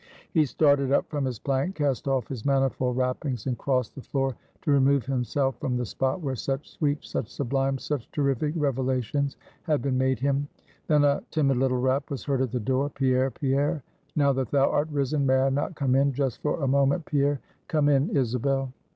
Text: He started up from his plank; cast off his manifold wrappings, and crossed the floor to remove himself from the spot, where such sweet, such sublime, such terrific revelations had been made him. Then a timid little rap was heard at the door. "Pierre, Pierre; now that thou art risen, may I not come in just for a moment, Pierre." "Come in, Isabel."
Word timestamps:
He 0.31 0.45
started 0.47 0.91
up 0.91 1.07
from 1.11 1.25
his 1.25 1.37
plank; 1.37 1.75
cast 1.75 2.07
off 2.07 2.27
his 2.27 2.43
manifold 2.43 2.97
wrappings, 2.97 3.45
and 3.45 3.55
crossed 3.55 3.93
the 3.93 4.01
floor 4.01 4.35
to 4.63 4.71
remove 4.71 5.05
himself 5.05 5.59
from 5.59 5.77
the 5.77 5.85
spot, 5.85 6.21
where 6.21 6.33
such 6.35 6.71
sweet, 6.71 7.05
such 7.05 7.29
sublime, 7.29 7.77
such 7.77 8.09
terrific 8.11 8.55
revelations 8.57 9.37
had 9.61 9.83
been 9.83 9.99
made 9.99 10.17
him. 10.19 10.47
Then 10.87 11.03
a 11.03 11.21
timid 11.29 11.57
little 11.57 11.77
rap 11.79 12.09
was 12.09 12.23
heard 12.23 12.41
at 12.41 12.51
the 12.51 12.59
door. 12.59 12.89
"Pierre, 12.89 13.29
Pierre; 13.29 13.83
now 14.15 14.33
that 14.33 14.49
thou 14.49 14.71
art 14.71 14.89
risen, 14.89 15.23
may 15.23 15.37
I 15.39 15.49
not 15.51 15.75
come 15.75 15.93
in 15.93 16.13
just 16.13 16.41
for 16.41 16.63
a 16.63 16.67
moment, 16.67 17.05
Pierre." 17.05 17.39
"Come 17.67 17.87
in, 17.87 18.09
Isabel." 18.17 18.73